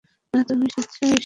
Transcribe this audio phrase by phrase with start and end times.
[0.33, 1.19] না, তুমি স্বেচ্ছায় এসেছ।